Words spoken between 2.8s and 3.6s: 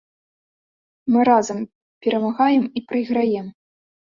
і прайграем.